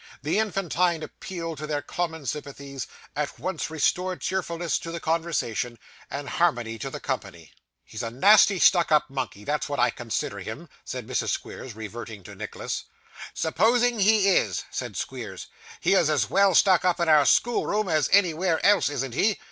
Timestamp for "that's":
9.43-9.69